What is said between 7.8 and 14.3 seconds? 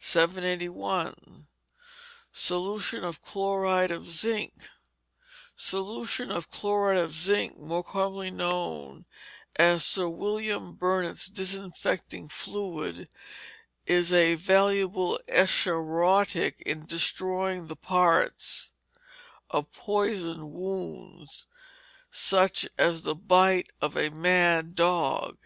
commonly known as Sir William Burnett's "Disinfecting Fluid," is